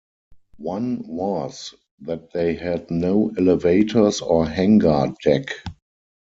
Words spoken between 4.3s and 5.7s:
hangar deck.